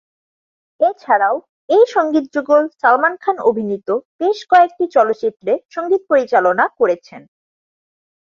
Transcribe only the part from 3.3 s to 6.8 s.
অভিনীত বেশ কয়েকটি চলচ্চিত্রে সঙ্গীত পরিচালনা